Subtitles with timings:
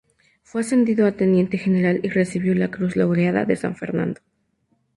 [0.41, 4.19] Fue ascendido a teniente general y recibió la Cruz Laureada de San Fernando.